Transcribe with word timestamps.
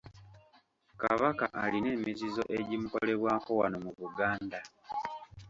Kabaka 1.01 1.45
alina 1.63 1.89
emizizo 1.97 2.43
egimukolebwako 2.57 3.49
wano 3.59 3.77
mu 3.85 3.91
Buganda. 3.99 4.59